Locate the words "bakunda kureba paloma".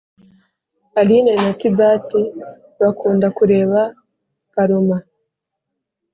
2.79-4.97